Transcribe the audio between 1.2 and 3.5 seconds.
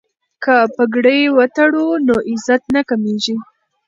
وتړو نو عزت نه کمیږي.